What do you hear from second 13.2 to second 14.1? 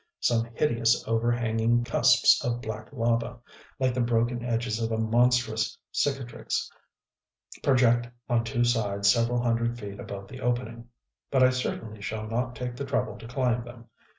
climb them.